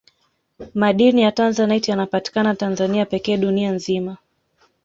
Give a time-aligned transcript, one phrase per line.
[0.73, 4.17] madini ya tanzanite yanapatikana tanzania pekee dunia nzima